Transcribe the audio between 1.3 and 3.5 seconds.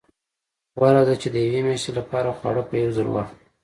د یوې میاشتې لپاره خواړه په یو ځل واخلو.